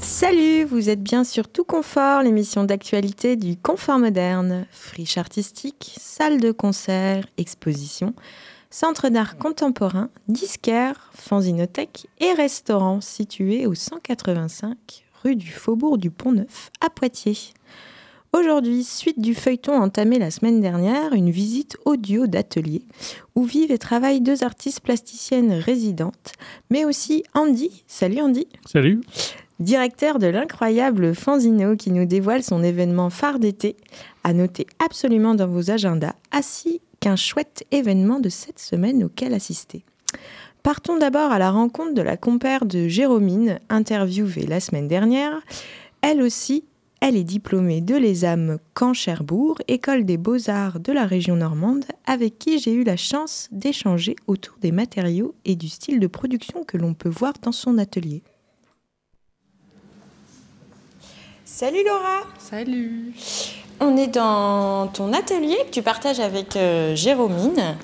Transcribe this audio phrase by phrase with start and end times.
[0.00, 4.66] Salut, vous êtes bien sur Tout Confort, l'émission d'actualité du confort moderne.
[4.72, 8.14] Friche artistique, salle de concert, exposition,
[8.70, 16.70] centre d'art contemporain, disquaire, fanzinothèque et restaurant situé au 185 rue du Faubourg du Pont-Neuf
[16.80, 17.52] à Poitiers.
[18.38, 22.82] Aujourd'hui, suite du feuilleton entamé la semaine dernière, une visite audio d'atelier
[23.34, 26.32] où vivent et travaillent deux artistes plasticiennes résidentes,
[26.68, 27.82] mais aussi Andy.
[27.86, 28.46] Salut Andy.
[28.66, 29.00] Salut.
[29.58, 33.74] Directeur de l'incroyable Fanzino qui nous dévoile son événement phare d'été,
[34.22, 39.82] à noter absolument dans vos agendas, ainsi qu'un chouette événement de cette semaine auquel assister.
[40.62, 45.40] Partons d'abord à la rencontre de la compère de Jérômine, interviewée la semaine dernière.
[46.02, 46.64] Elle aussi,
[47.00, 52.58] elle est diplômée de l'ESAM Caen-Cherbourg, école des beaux-arts de la région normande, avec qui
[52.58, 56.94] j'ai eu la chance d'échanger autour des matériaux et du style de production que l'on
[56.94, 58.22] peut voir dans son atelier.
[61.44, 62.20] Salut Laura.
[62.38, 63.12] Salut.
[63.78, 67.76] On est dans ton atelier que tu partages avec euh, Jérômine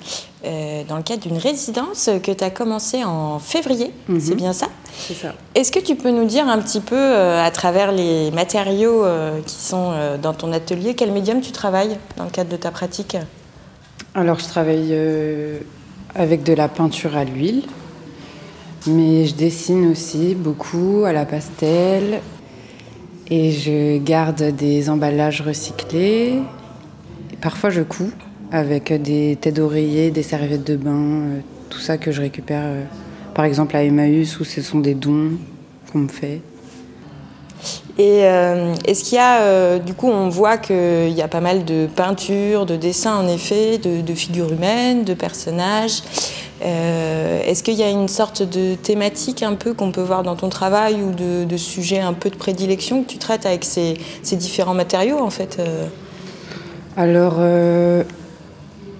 [0.45, 4.19] euh, dans le cadre d'une résidence que tu as commencé en février, Mhm.
[4.19, 4.67] c'est bien ça?
[4.97, 5.33] C'est ça.
[5.55, 9.39] Est-ce que tu peux nous dire un petit peu euh, à travers les matériaux euh,
[9.45, 13.17] qui sont dans ton atelier, quel médium tu travailles dans le cadre de ta pratique?
[14.15, 14.95] Alors, je travaille
[16.15, 17.63] avec de la peinture à l'huile,
[18.85, 22.19] mais je dessine aussi beaucoup à la pastel
[23.31, 26.39] et je garde des emballages recyclés.
[27.31, 28.11] Et parfois, je couds
[28.53, 32.83] avec des têtes d'oreiller, des serviettes de bain, euh, tout ça que je récupère, euh,
[33.33, 35.31] par exemple à Emmaüs, où ce sont des dons
[35.91, 36.41] qu'on me fait.
[37.97, 41.41] Et euh, est-ce qu'il y a, euh, du coup, on voit qu'il y a pas
[41.41, 46.01] mal de peintures, de dessins en effet, de, de figures humaines, de personnages.
[46.65, 50.35] Euh, est-ce qu'il y a une sorte de thématique un peu qu'on peut voir dans
[50.35, 53.95] ton travail ou de, de sujet un peu de prédilection que tu traites avec ces,
[54.23, 55.61] ces différents matériaux en fait
[56.97, 57.35] Alors,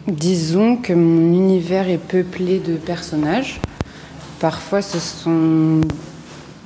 [0.08, 3.60] disons que mon univers est peuplé de personnages.
[4.40, 5.82] Parfois, ce sont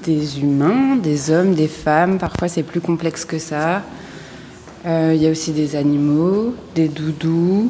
[0.04, 2.18] des humains, des hommes, des femmes.
[2.18, 3.84] Parfois, c'est plus complexe que ça.
[4.86, 7.70] Euh, Il y a aussi des animaux, des doudous,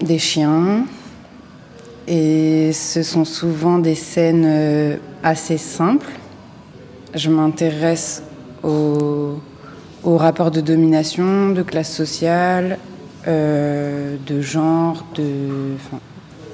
[0.00, 0.84] des chiens.
[2.06, 6.10] Et ce sont souvent des scènes euh, assez simples.
[7.14, 8.22] Je m'intéresse
[8.62, 9.38] aux
[10.04, 12.78] au rapport de domination, de classe sociale,
[13.28, 16.00] euh, de genre, de, enfin,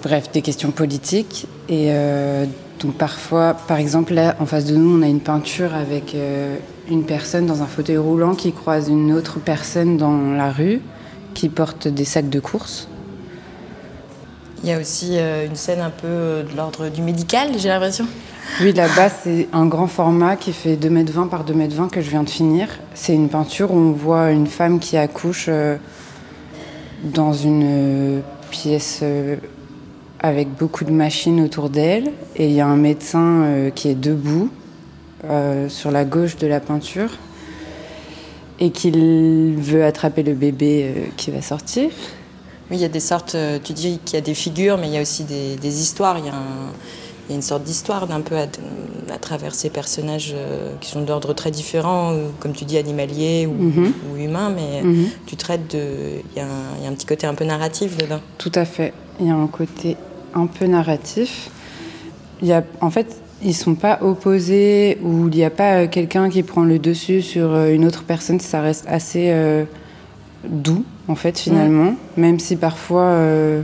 [0.02, 1.46] bref, des questions politiques.
[1.68, 2.46] Et euh,
[2.80, 6.56] donc parfois, par exemple, là, en face de nous, on a une peinture avec euh,
[6.90, 10.80] une personne dans un fauteuil roulant qui croise une autre personne dans la rue
[11.34, 12.88] qui porte des sacs de course.
[14.64, 18.06] Il y a aussi une scène un peu de l'ordre du médical, j'ai l'impression.
[18.62, 22.30] Oui, là-bas, c'est un grand format qui fait 2m20 par 2m20 que je viens de
[22.30, 22.68] finir.
[22.94, 25.50] C'est une peinture où on voit une femme qui accouche
[27.04, 28.20] dans une euh,
[28.50, 29.36] pièce euh,
[30.20, 32.10] avec beaucoup de machines autour d'elle.
[32.36, 34.50] Et il y a un médecin euh, qui est debout
[35.68, 37.08] sur la gauche de la peinture
[38.60, 41.88] et qu'il veut attraper le bébé qui va sortir.
[42.70, 44.92] Oui, il y a des sortes, tu dis qu'il y a des figures, mais il
[44.92, 46.18] y a aussi des, histoires.
[47.28, 48.42] Il y a une sorte d'histoire d'un peu à,
[49.12, 53.52] à travers ces personnages euh, qui sont d'ordre très différent, comme tu dis, animaliers ou,
[53.54, 53.92] Mhm.
[54.12, 55.06] ou humains, mais Mhm.
[55.26, 56.20] tu traites de.
[56.34, 56.48] Il y, a un,
[56.78, 58.20] il y a un petit côté un peu narratif dedans.
[58.38, 58.92] Tout à fait.
[59.20, 59.96] Il y a un côté
[60.34, 61.50] un peu narratif.
[62.42, 63.06] Il y a, en fait,
[63.42, 67.22] ils sont pas opposés ou il n'y a pas euh, quelqu'un qui prend le dessus
[67.22, 68.40] sur euh, une autre personne.
[68.40, 69.64] Ça reste assez euh,
[70.46, 71.94] doux, en fait, finalement.
[72.16, 73.62] Même si parfois, euh,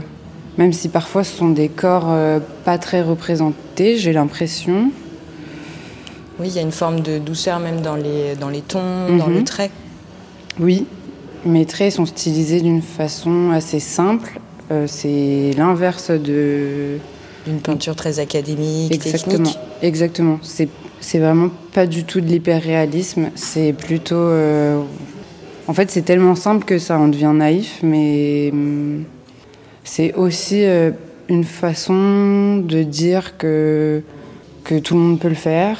[0.57, 4.91] même si parfois ce sont des corps euh, pas très représentés, j'ai l'impression.
[6.39, 9.27] Oui, il y a une forme de douceur même dans les, dans les tons, dans
[9.27, 9.33] Mhm.
[9.37, 9.71] le trait.
[10.59, 10.85] Oui,
[11.45, 14.39] mes traits sont stylisés d'une façon assez simple.
[14.71, 16.97] Euh, c'est l'inverse de
[17.45, 19.37] D'une peinture très académique, Exactement.
[19.37, 19.59] technique.
[19.81, 20.39] Exactement.
[20.43, 20.69] C'est
[20.99, 23.31] c'est vraiment pas du tout de l'hyperréalisme.
[23.35, 24.15] C'est plutôt.
[24.15, 24.79] euh,
[25.67, 29.03] En fait, c'est tellement simple que ça en devient naïf, mais hum,
[29.93, 30.91] c'est aussi euh,
[31.27, 34.01] une façon de dire que
[34.63, 35.77] que tout le monde peut le faire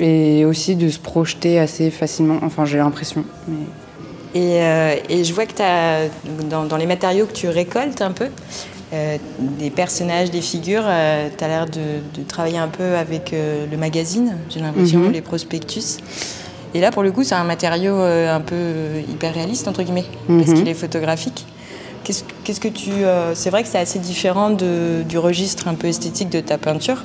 [0.00, 2.38] et aussi de se projeter assez facilement.
[2.42, 3.22] Enfin, j'ai l'impression.
[3.46, 6.08] mais- Et, euh, et je vois que as,
[6.48, 8.26] dans, dans les matériaux que tu récoltes un peu,
[8.92, 9.18] euh,
[9.60, 10.84] des personnages, des figures,
[11.38, 11.86] tu as l'air de,
[12.18, 15.12] de travailler un peu avec euh, le magazine, j'ai l'impression, Mhm.
[15.12, 15.98] les prospectus.
[16.74, 18.56] Et là, pour le coup, c'est un matériau un peu
[19.12, 20.54] hyper réaliste, entre guillemets, parce mhm.
[20.54, 21.44] qu'il est photographique.
[22.44, 22.90] Qu'est-ce que tu.
[23.34, 27.02] c'est vrai que c'est assez différent du registre un peu esthétique de ta peinture.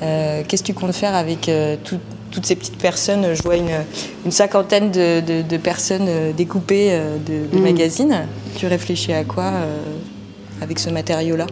[0.00, 1.50] Qu'est-ce que tu comptes faire avec
[1.82, 3.34] toutes ces petites personnes?
[3.34, 7.62] Je vois une, cinquantaine de, personnes découpées de, mhm.
[7.62, 8.26] magazines.
[8.56, 9.52] Tu réfléchis à quoi
[10.60, 11.46] avec ce matériau-là?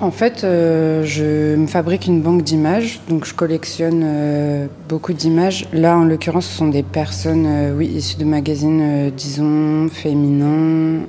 [0.00, 5.66] En fait, euh, je me fabrique une banque d'images, donc je collectionne euh, beaucoup d'images.
[5.72, 11.06] Là, en l'occurrence, ce sont des personnes, euh, oui, issues de magazines, disons, féminins,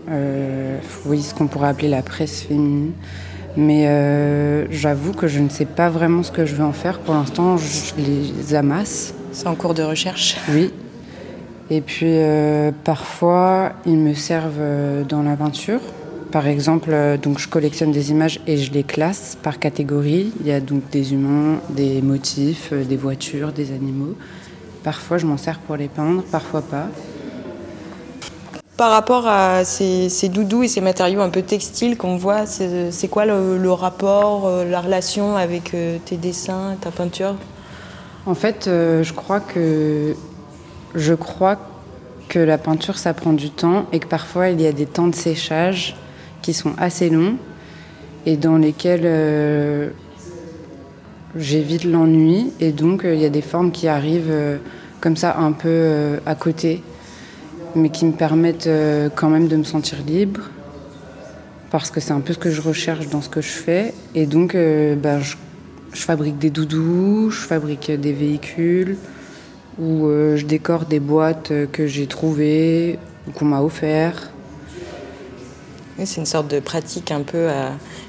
[1.05, 2.91] oui, ce qu'on pourrait appeler la presse féminine.
[3.57, 6.99] Mais j'avoue que je ne sais pas vraiment ce que je vais en faire.
[6.99, 9.13] Pour l'instant, je les amasse.
[9.31, 10.71] C'est en cours de recherche Oui.
[11.69, 12.15] Et puis,
[12.83, 15.81] parfois, ils me servent dans la peinture.
[16.31, 20.31] Par exemple, euh, donc je collectionne des images et je les classe par catégorie.
[20.41, 24.15] Il y a donc des humains, des motifs, euh, des voitures, des animaux.
[24.83, 26.87] Parfois, je m'en sers pour les peindre, parfois pas.
[28.77, 33.25] Par rapport à ces, doudous et ces matériaux un peu textiles qu'on voit, c'est quoi
[33.25, 35.75] le, rapport, euh, la relation avec
[36.05, 37.35] tes dessins, ta peinture?
[38.25, 40.15] En fait, je crois que
[40.95, 41.57] je crois
[42.29, 45.07] que la peinture, ça prend du temps et que parfois il y a des temps
[45.07, 45.97] de séchage
[46.49, 47.37] qui sont assez longs
[48.25, 49.89] et dans lesquels euh,
[51.35, 52.51] j'évite l'ennui.
[52.59, 54.57] Et donc, euh, il y a des formes qui arrivent euh,
[54.99, 56.81] comme ça un peu à côté,
[57.75, 58.69] mais qui me permettent
[59.15, 60.41] quand même de me sentir libre.
[61.69, 63.93] Parce que c'est un peu ce que je recherche dans ce que je fais.
[64.15, 64.57] Et donc,
[65.01, 65.35] bah, je,
[65.93, 68.97] fabrique des doudous, je fabrique des véhicules,
[69.79, 72.97] ou je décore des boîtes que j'ai trouvées
[73.27, 74.31] ou qu'on m'a offert
[76.05, 77.49] c'est une sorte de pratique un peu,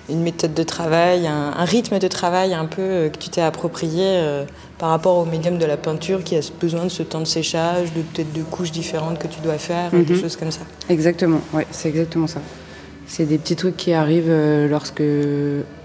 [0.09, 4.05] une méthode de travail, un, rythme de travail un peu euh, que tu t'es approprié
[4.05, 4.45] euh,
[4.79, 7.93] par rapport au médium de la peinture qui a besoin de ce temps de séchage,
[7.93, 10.21] de peut-être de couches différentes que tu dois faire, des mhm.
[10.21, 10.63] choses comme ça.
[10.89, 12.41] Exactement, ouais, c'est exactement ça.
[13.07, 15.03] C'est des petits trucs qui arrivent euh, lorsque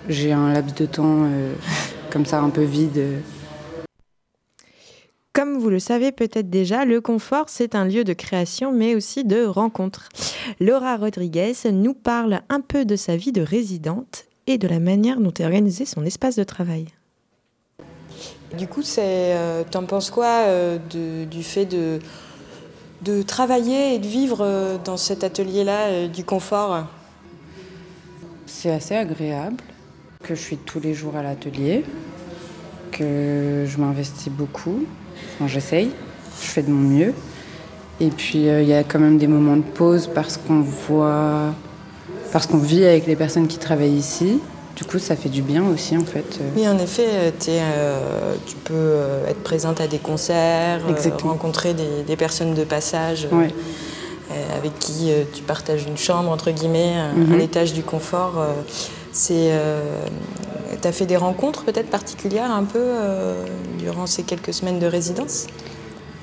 [0.10, 1.22] j'ai un laps de temps
[2.12, 3.02] comme ça un peu vide
[5.36, 9.26] comme vous le savez peut-être déjà, le confort, c'est un lieu de création, mais aussi
[9.26, 10.08] de rencontre.
[10.62, 15.20] Laura Rodriguez nous parle un peu de sa vie de résidente et de la manière
[15.20, 16.86] dont est organisé son espace de travail.
[18.58, 20.78] Du coup, euh, t'en penses quoi euh,
[21.26, 22.00] du fait de,
[23.02, 26.86] de travailler et de vivre euh, dans cet atelier-là du confort?
[28.46, 29.58] C'est assez agréable
[30.24, 31.84] que je suis tous les jours à l'atelier,
[32.94, 34.86] que je m'investis beaucoup
[35.48, 35.92] j'essaye,
[36.42, 37.14] je fais de mon mieux.
[38.00, 41.54] Et puis euh, il y a quand même des moments de pause parce qu'on voit,
[42.32, 44.40] parce qu'on vit avec les personnes qui travaillent ici.
[44.76, 46.38] Du coup, ça fait du bien aussi, en fait.
[46.58, 48.98] Oui, en effet, euh, euh, tu peux
[49.30, 50.82] être présente à des concerts,
[51.24, 53.26] rencontrer des, personnes de passage
[54.54, 57.40] avec qui tu partages une chambre, entre guillemets, un mhm.
[57.40, 58.46] étage du confort.
[59.14, 59.52] c'est
[60.86, 63.44] tu as fait des rencontres peut-être particulières un peu euh,
[63.80, 65.48] durant ces quelques semaines de résidence?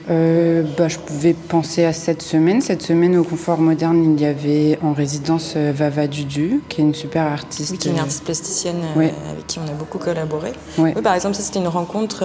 [0.09, 2.61] Euh, bah, je pouvais penser à cette semaine.
[2.61, 6.85] Cette semaine au Confort Moderne, il y avait en résidence euh, Vava Dudu, qui est
[6.85, 7.73] une super artiste.
[7.73, 10.53] Oui, qui est une artiste plasticienne avec qui on a beaucoup collaboré.
[10.79, 12.25] Oui, par exemple, ça c'était une rencontre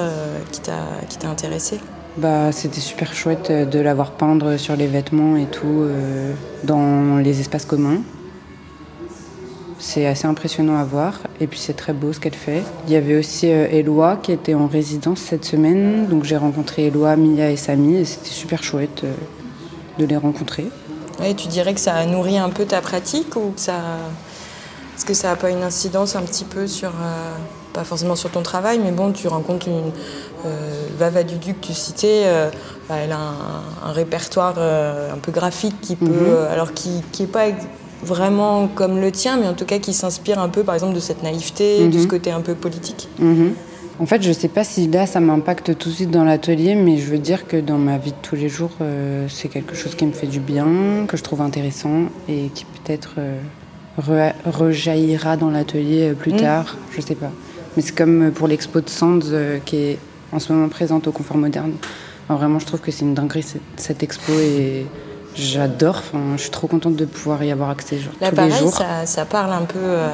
[0.51, 1.79] qui t'a intéressée
[2.17, 5.87] bah, C'était super chouette de l'avoir peindre sur les vêtements et tout,
[6.63, 8.01] dans les espaces communs.
[9.79, 12.63] C'est assez impressionnant à voir et puis c'est très beau ce qu'elle fait.
[12.87, 16.87] Il y avait aussi euh, Eloi qui était en résidence cette semaine, donc j'ai rencontré
[16.87, 19.13] Eloi, Mia et Samy et c'était super chouette euh,
[19.99, 20.65] de les rencontrer.
[21.23, 23.79] Et tu dirais que ça a nourri un peu ta pratique ou que ça...
[24.95, 27.35] Est-ce que ça n'a pas une incidence un petit peu sur, euh,
[27.71, 29.91] pas forcément sur ton travail, mais bon, tu rencontres une
[30.97, 32.23] Vava Dudu que tu citais,
[32.87, 33.19] bah, elle a
[33.85, 36.47] un, répertoire un peu graphique qui peut, mhm.
[36.51, 37.47] alors qui n'est pas
[38.07, 40.99] vraiment comme le tien, mais en tout cas qui s'inspire un peu, par exemple, de
[40.99, 42.07] cette naïveté, de ce mhm.
[42.07, 43.53] côté un peu politique mhm.
[43.99, 46.75] En fait, je ne sais pas si là, ça m'impacte tout de suite dans l'atelier,
[46.75, 49.75] mais je veux dire que dans ma vie de tous les jours, euh, c'est quelque
[49.75, 53.39] chose qui me fait du bien, que je trouve intéressant et qui peut-être euh,
[54.45, 56.41] rejaillira dans l'atelier euh, plus mhm.
[56.41, 57.31] tard, je ne sais pas.
[57.75, 59.19] Mais c'est comme pour l'expo de Sands
[59.65, 59.99] qui est
[60.31, 61.73] en ce moment présente au Confort Moderne.
[62.29, 64.85] vraiment, je trouve que c'est une dinguerie cette, cette expo et
[65.37, 66.01] J'adore,
[66.35, 68.73] je suis trop contente de pouvoir y avoir accès tous les jours.
[68.73, 70.09] Ça, ça, parle un peu euh,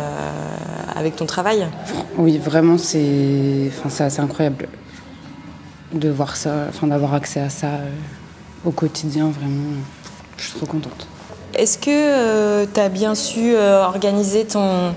[0.95, 1.65] avec ton travail
[2.17, 4.67] Oui, vraiment, c'est enfin, incroyable
[5.93, 7.89] de voir ça, enfin, d'avoir accès à ça euh,
[8.65, 9.77] au quotidien, vraiment.
[10.35, 11.07] Je suis trop contente.
[11.53, 14.93] Est-ce que euh, tu as bien su organiser ton,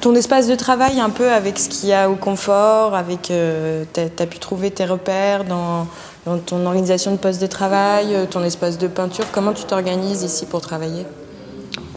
[0.00, 3.32] ton espace de travail un peu avec ce qu'il y a au confort, avec tu
[3.32, 5.88] as, pu trouver tes repères dans,
[6.26, 9.24] dans, ton organisation de poste de travail, ton espace de peinture.
[9.32, 11.06] Comment tu t'organises ici pour travailler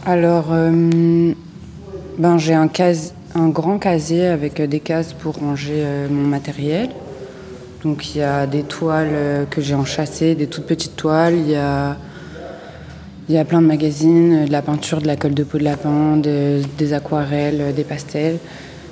[0.06, 2.70] Alors, ben, j'ai un,
[3.34, 6.88] un grand casier avec des cases pour ranger mon matériel.
[7.84, 11.56] Donc il y a des toiles que j'ai enchâssées, des toutes petites toiles, il y
[11.56, 11.96] a
[13.30, 16.16] y a plein de magazines, de la peinture, de la colle de peau de lapin,
[16.16, 18.38] des aquarelles, des pastels,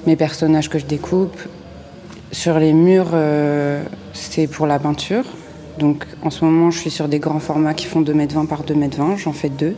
[0.07, 1.39] mes personnages que je découpe.
[2.31, 3.83] Sur les murs, euh,
[4.19, 5.25] c'est pour la peinture.
[5.79, 9.17] Donc en ce moment, je suis sur des grands formats qui font 2m20 par 2m20,
[9.17, 9.77] j'en fais deux.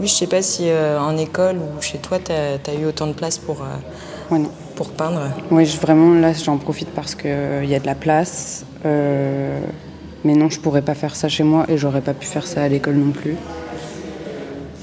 [0.00, 3.06] Oui, je sais pas si euh, en école ou chez toi, tu as, eu autant
[3.06, 4.38] de place pour, euh,
[4.74, 5.22] pour peindre.
[5.50, 8.64] Oui, vraiment, là, j'en profite parce qu'il y a de la place.
[8.84, 12.62] mais non, je pourrais pas faire ça chez moi et j'aurais pas pu faire ça
[12.62, 13.36] à l'école non plus.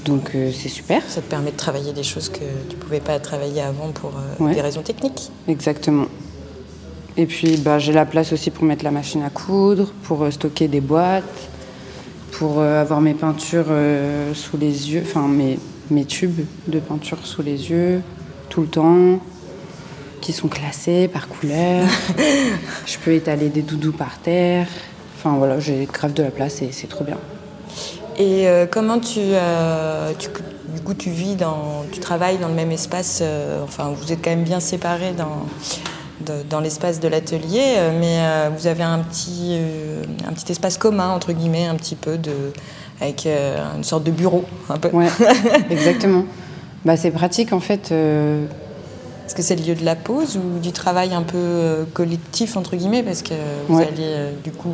[0.06, 1.02] Donc euh, c'est super.
[1.08, 4.12] Ça te permet de travailler des choses que tu ne pouvais pas travailler avant pour
[4.40, 5.30] euh, des raisons techniques.
[5.48, 6.06] Exactement.
[7.16, 10.30] Et puis bah, j'ai la place aussi pour mettre la machine à coudre, pour euh,
[10.30, 11.24] stocker des boîtes,
[12.32, 13.72] pour avoir mes peintures
[14.34, 15.58] sous les yeux, enfin mes,
[15.90, 18.02] mes tubes de peinture sous les yeux,
[18.50, 19.20] tout le temps,
[20.20, 21.86] qui sont classés par couleur.
[22.86, 24.66] Je peux étaler des doudous par terre.
[25.16, 27.18] Enfin voilà, j'ai grave de la place et c'est trop bien.
[28.18, 30.28] Et euh, comment euh, tu,
[30.74, 33.20] du coup, tu vis dans, tu travailles dans le même espace.
[33.22, 35.46] Euh, enfin, vous êtes quand même bien séparés dans,
[36.48, 38.18] dans l'espace de l'atelier, mais
[38.56, 39.58] vous avez un petit,
[40.26, 42.52] un petit espace commun entre guillemets, un petit peu de,
[43.00, 44.88] avec une sorte de bureau, un peu.
[44.96, 45.08] Ouais,
[45.70, 46.24] exactement.
[46.84, 47.92] Bah, c'est pratique en fait.
[49.36, 52.74] Est-ce que c'est le lieu de la pause ou du travail un peu collectif entre
[52.74, 53.34] guillemets parce que
[53.68, 54.72] vous allez du coup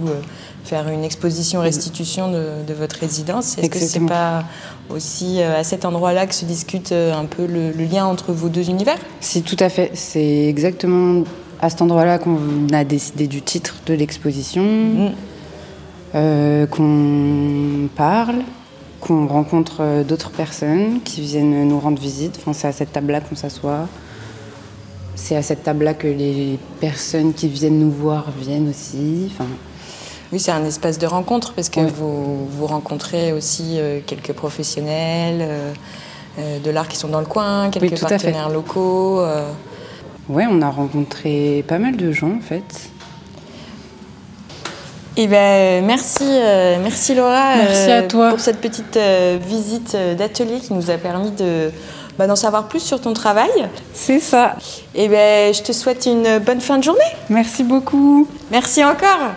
[0.64, 3.58] faire une exposition restitution de, votre résidence.
[3.58, 4.44] Est-ce que c'est pas
[4.90, 8.48] aussi euh, à cet endroit-là que se discute euh, un peu le, lien entre vos
[8.48, 8.96] deux univers?
[9.20, 9.90] Si, tout à fait.
[9.94, 11.24] C'est exactement
[11.60, 12.38] à cet endroit-là qu'on
[12.72, 15.10] a décidé du titre de l'exposition, mm.
[16.14, 18.42] euh, qu'on parle,
[19.00, 22.38] qu'on rencontre d'autres personnes qui viennent nous rendre visite.
[22.40, 23.88] Enfin, c'est à cette table-là qu'on s'assoit.
[25.14, 29.30] C'est à cette table-là que les personnes qui viennent nous voir viennent aussi.
[29.30, 29.46] Enfin,
[30.32, 35.40] oui, c'est un espace de rencontre parce que vous, vous rencontrez aussi euh, quelques professionnels
[35.42, 35.72] euh,
[36.38, 39.22] euh, de l'art qui sont dans le coin, quelques partenaires locaux.
[40.28, 42.64] Oui, on a rencontré pas mal de gens en fait.
[45.18, 46.24] Eh ben, merci,
[46.82, 48.30] merci Laura merci à toi.
[48.30, 48.98] pour cette petite
[49.46, 51.70] visite d'atelier qui nous a permis de,
[52.18, 53.50] bah, d'en savoir plus sur ton travail.
[53.94, 54.56] C'est ça.
[54.94, 57.00] Et eh ben, je te souhaite une bonne fin de journée.
[57.28, 58.28] Merci beaucoup.
[58.50, 59.32] Merci encore.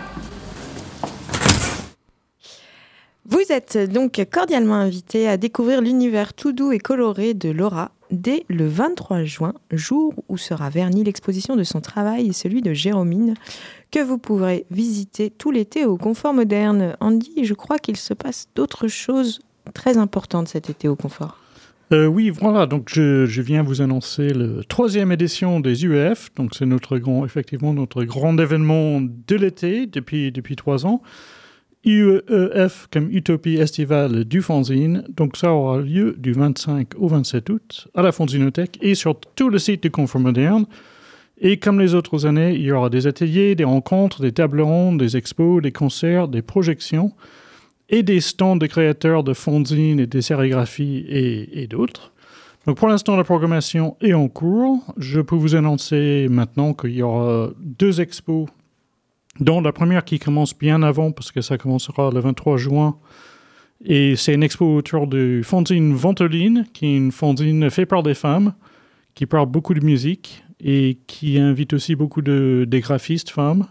[3.28, 8.44] Vous êtes donc cordialement invité à découvrir l'univers tout doux et coloré de Laura dès
[8.48, 13.34] le 23 juin, jour où sera vernie l'exposition de son travail et celui de Jérômine,
[13.90, 16.96] que vous pourrez visiter tout l'été au confort moderne.
[17.00, 19.40] Andy, je crois qu'il se passe d'autres choses
[19.74, 21.38] très importantes cet été au confort.
[21.92, 22.66] Euh, oui, voilà.
[22.66, 26.30] Donc, je, viens vous annoncer la troisième édition des UEF.
[26.34, 31.02] Donc, c'est notre grand, effectivement, notre grand événement de l'été depuis depuis trois ans.
[31.86, 35.04] UEF comme Utopie estivale du fanzine.
[35.08, 39.48] Donc ça aura lieu du 25 au 27 août à la Fanzinothèque et sur tout
[39.48, 40.66] le site du Confort Moderne.
[41.38, 44.98] Et comme les autres années, il y aura des ateliers, des rencontres, des tables rondes,
[44.98, 47.12] des expos, des concerts, des projections
[47.88, 52.12] et des stands de créateurs de fanzines et des sérigraphies et, et d'autres.
[52.66, 54.92] Donc pour l'instant, la programmation est en cours.
[54.96, 58.48] Je peux vous annoncer maintenant qu'il y aura deux expos
[59.40, 62.96] dont la première qui commence bien avant, parce que ça commencera le 23 juin.
[63.84, 68.14] Et c'est une expo autour du fanzine Ventoline, qui est une fanzine faite par des
[68.14, 68.54] femmes,
[69.14, 73.66] qui parle beaucoup de musique et qui invite aussi beaucoup de, des graphistes femmes.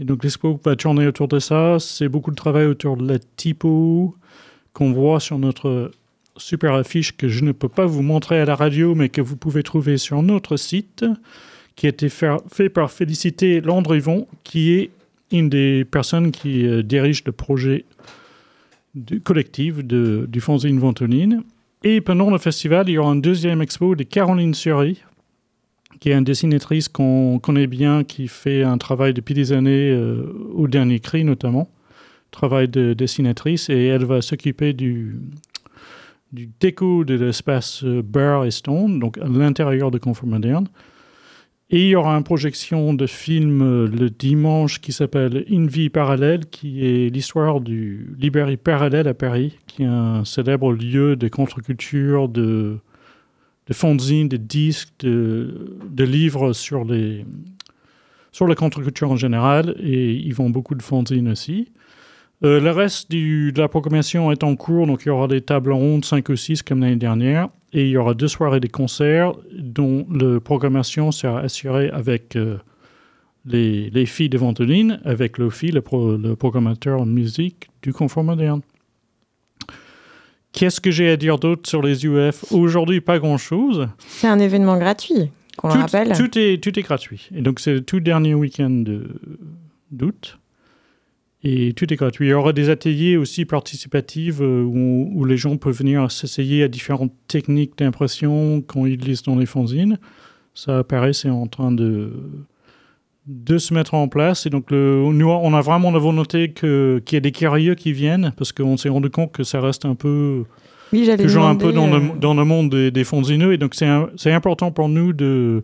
[0.00, 1.76] Et donc l'expo va tourner autour de ça?
[1.78, 4.16] C'est beaucoup de travail autour de la typo
[4.72, 5.90] qu'on voit sur notre
[6.36, 9.36] super affiche que je ne peux pas vous montrer à la radio, mais que vous
[9.36, 11.04] pouvez trouver sur notre site,
[11.76, 14.90] qui a été fait par Félicité Landrivon, qui est
[15.32, 17.84] une des personnes qui euh, dirige le projet
[18.94, 21.44] du collectif du fanzine Ventoline.
[21.84, 24.98] Et pendant le festival, il y aura un deuxième expo de Caroline Sury,
[26.00, 30.32] qui est une dessinatrice qu'on connaît bien, qui fait un travail depuis des années euh,
[30.54, 31.70] au dernier cri notamment,
[32.30, 35.20] travail de dessinatrice, et elle va s'occuper du,
[36.32, 40.68] du déco de l'espace euh, Bar et Stone, donc à l'intérieur de Confort Moderne.
[41.72, 45.90] Et il y aura une projection de film euh, le dimanche qui s'appelle Une vie
[45.90, 51.28] parallèle, qui est l'histoire du librairie parallèle à Paris, qui est un célèbre lieu de
[51.28, 52.78] contre-culture, de,
[53.70, 57.24] de fanzines, de disques, de, de livres sur les
[58.32, 61.72] sur la contre-culture en général, et ils vendent beaucoup de fanzines aussi.
[62.44, 65.72] Euh, le reste de la programmation est en cours, donc il y aura des tables
[65.72, 69.32] rondes, 5 ou 6 comme l'année dernière, et il y aura deux soirées des concerts
[69.52, 72.58] dont la programmation sera assurée avec euh,
[73.44, 78.24] les, les, filles de Ventoline, avec Lofi, le, pro, le programmateur en musique du Confort
[78.24, 78.62] moderne.
[80.52, 83.88] Qu'est-ce que j'ai à dire d'autre sur les UF Aujourd'hui, pas grand-chose.
[84.08, 86.16] C'est un événement gratuit, qu'on le rappelle.
[86.16, 87.28] Tout est, tout est gratuit.
[87.34, 88.84] Et donc, c'est le tout dernier week-end
[89.90, 90.38] d'août.
[91.42, 92.26] Et tout est gratuit.
[92.26, 96.62] Il y aura des ateliers aussi participatifs euh, où, où, les gens peuvent venir s'essayer
[96.62, 99.98] à différentes techniques d'impression qu'on utilise dans les fanzines.
[100.54, 102.12] Ça apparaît, c'est en train de,
[103.26, 104.46] de se mettre en place.
[104.46, 107.92] Et donc, le, nous, on a vraiment la volonté qu'il y ait des curieux qui
[107.92, 110.44] viennent parce qu'on s'est rendu compte que ça reste un peu.
[110.92, 112.00] Oui, toujours un peu dans, euh...
[112.00, 113.52] le, dans le monde des, des fonzineux.
[113.52, 115.62] Et donc, c'est important pour nous de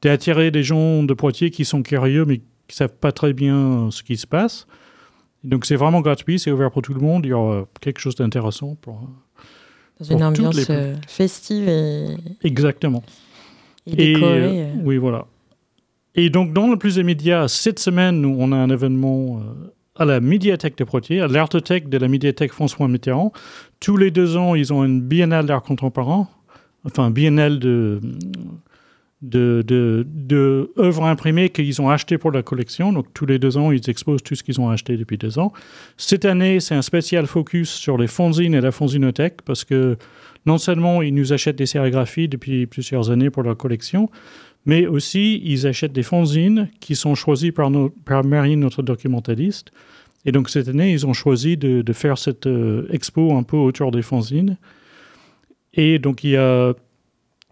[0.00, 3.88] d'attirer des gens de Poitiers qui sont curieux mais qui ne savent pas très bien
[3.90, 4.68] ce qui se passe.
[5.42, 7.24] Donc c'est vraiment gratuit, c'est ouvert pour tout le monde.
[7.26, 9.08] Il y aura quelque chose d'intéressant pour.
[9.98, 10.94] Dans une ambiance les...
[11.08, 12.16] festive et.
[12.44, 13.02] Exactement.
[13.86, 14.58] Et décorée.
[14.58, 15.26] Et, euh, oui, voilà.
[16.18, 20.18] Et donc dans le plus immédiat, cette semaine, on a un événement euh, à la
[20.18, 23.32] médiathèque de Poitiers, à l'artothèque de la médiathèque François Mitterrand.
[23.78, 26.26] Tous les deux ans, ils ont une biennale d'art contemporain,
[26.84, 28.00] enfin biennale de
[29.20, 30.70] de,
[31.02, 32.92] imprimées qu'ils ont achetées pour la collection.
[32.92, 35.52] Donc, tous les deux ans, ils exposent tout ce qu'ils ont acheté depuis deux ans.
[35.96, 39.96] Cette année, c'est un spécial focus sur les fanzines et la fanzinothèque parce que
[40.46, 44.08] non seulement ils nous achètent des sérigraphies depuis plusieurs années pour leur collection,
[44.66, 47.70] mais aussi ils achètent des fanzines qui sont choisies par,
[48.24, 49.72] Marine, notre documentaliste.
[50.24, 53.92] Et donc, cette année, ils ont choisi de, faire cette euh, expo un peu autour
[53.92, 54.58] des fanzines.
[55.74, 56.74] Et donc, il y a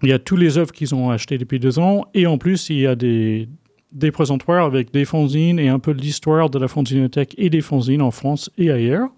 [0.02, 2.86] il tous les œuvres qu'ils ont achetées depuis deux ans, et en plus, il y
[2.86, 3.48] a des,
[3.92, 8.02] des présentoirs avec des fanzines et un peu l'histoire de la fanzinothèque et des fanzines
[8.02, 9.08] en France et ailleurs.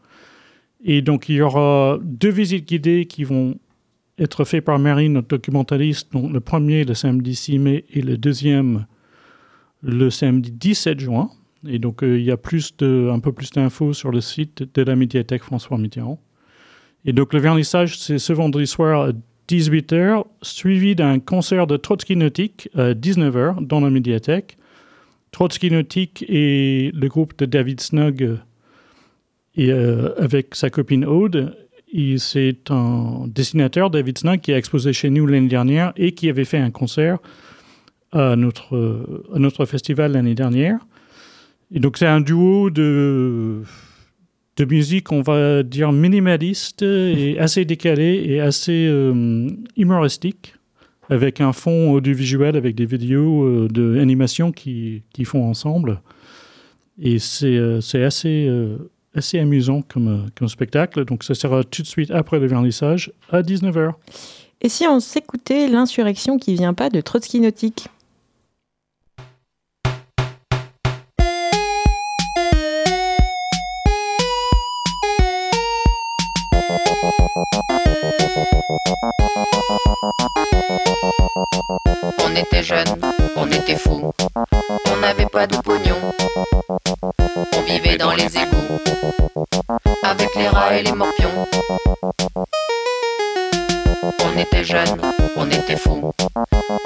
[0.84, 3.56] Et donc, il y aura deux visites guidées qui vont
[4.18, 8.16] être faites par Marine, notre documentaliste, donc le premier le samedi 6 mai et le
[8.16, 8.86] deuxième
[9.82, 11.30] le samedi 17 juin.
[11.66, 14.64] Et donc, euh, il y a plus de, un peu plus d'infos sur le site
[14.74, 16.20] de la médiathèque François Mitterrand.
[17.04, 19.12] Et donc, le vernissage, c'est ce vendredi soir
[19.48, 24.56] 18h, suivi d'un concert de Trotsky Nautique à 19h dans la médiathèque.
[25.30, 28.38] Trotsky Nautique et le groupe de David Snug
[29.56, 31.56] et, euh, avec sa copine Aude.
[32.18, 36.44] C'est un dessinateur, David Snug, qui a exposé chez nous l'année dernière et qui avait
[36.44, 37.18] fait un concert
[38.12, 40.78] à notre, à notre festival l'année dernière.
[41.72, 43.62] Et donc c'est un duo de
[44.58, 50.56] de musique, on va dire, minimaliste et assez décalé et assez euh, humoristique,
[51.08, 56.02] avec un fond audiovisuel, avec des vidéos euh, d'animation qui, qui font ensemble.
[57.00, 58.78] Et c'est euh, assez, euh,
[59.18, 61.04] assez amusant comme, comme spectacle.
[61.04, 63.92] Donc ça sera tout de suite après le vernissage à 19h.
[64.60, 67.88] Et si on s'écoutait l'insurrection qui vient pas de Trotsky Nautique?
[82.38, 83.00] Était jeunes,
[83.36, 84.12] on était fous,
[84.86, 85.96] on n'avait pas de pognon.
[87.56, 88.78] On vivait dans les égouts,
[90.04, 91.46] avec les rats et les morpions.
[94.24, 95.00] On était jeunes,
[95.36, 96.12] on était fous,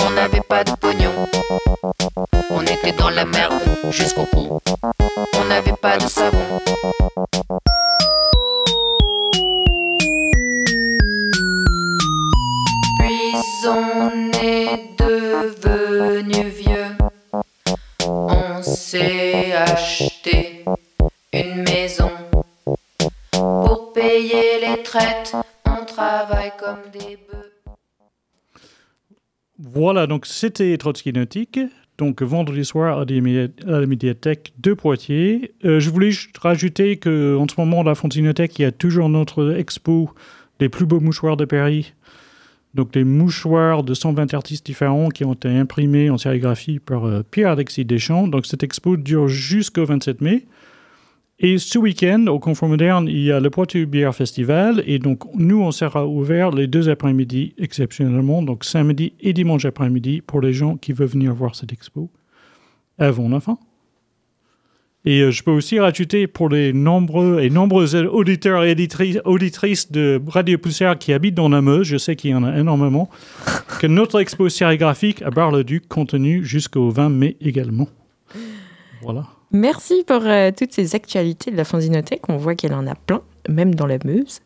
[0.01, 1.13] on n'avait pas de pognon.
[2.51, 3.61] On était dans la merde
[3.91, 4.59] jusqu'au cou,
[29.83, 31.59] Voilà, donc c'était Trotsky Nautique.
[31.99, 35.55] Donc vendredi soir à la médiathèque de Poitiers.
[35.65, 39.09] Euh, je voulais juste rajouter qu'en ce moment, à la Fontinothèque, il y a toujours
[39.09, 40.09] notre expo
[40.61, 41.95] des plus beaux mouchoirs de Paris
[42.75, 47.25] donc des mouchoirs de 120 artistes différents qui ont été imprimés en sérigraphie par euh,
[47.29, 48.29] Pierre-Alexis Deschamps.
[48.29, 50.47] Donc cette expo dure jusqu'au 27 mai.
[51.39, 54.83] Et ce week-end, au Confort Moderne, il y a le Poitou Bière Festival.
[54.87, 60.21] Et donc, nous, on sera ouvert les deux après-midi exceptionnellement, donc samedi et dimanche après-midi,
[60.21, 62.11] pour les gens qui veulent venir voir cette expo.
[62.99, 63.59] Avant la fin.
[65.05, 68.77] Et euh, je peux aussi rajouter pour les nombreux et nombreux auditeurs et
[69.25, 72.57] auditrices, de Radio Poussière qui habitent dans la Meuse, je sais qu'il y en a
[72.57, 73.11] énormément,
[73.81, 77.89] que notre expo sérigraphique à Bar-le-Duc continue jusqu'au 20 mai également.
[79.03, 79.27] Voilà.
[79.53, 82.23] Merci pour euh, toutes ces actualités de la Fanzinothèque.
[82.31, 84.41] On voit qu'elle en a plein, même dans la Meuse.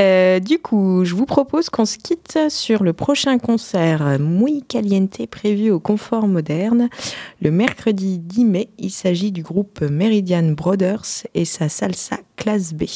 [0.00, 5.24] Euh, du coup, je vous propose qu'on se quitte sur le prochain concert Muy Caliente
[5.30, 6.88] prévu au Confort Moderne
[7.42, 8.68] le mercredi 10 mai.
[8.78, 12.86] Il s'agit du groupe Meridian Brothers et sa salsa classe B.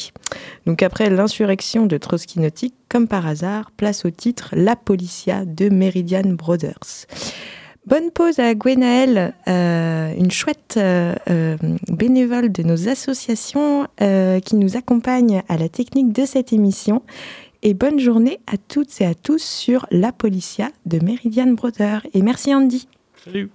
[0.65, 5.69] Donc après l'insurrection de Trotsky Nautique, comme par hasard, place au titre La Policia de
[5.69, 7.07] Meridian Brothers.
[7.85, 14.77] Bonne pause à Gwenaël, euh, une chouette euh, euh, bénévole de nos associations qui nous
[14.77, 17.01] accompagne à la technique de cette émission.
[17.61, 22.05] Et bonne journée à toutes et à tous sur La Policia de Meridian Brother.
[22.13, 22.87] Et merci Andy.
[23.25, 23.49] Salut.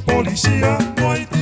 [0.00, 1.33] policía, no